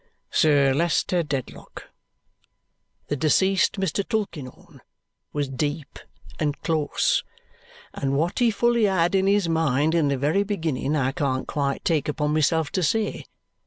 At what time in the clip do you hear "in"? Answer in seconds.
9.13-9.27, 9.93-10.07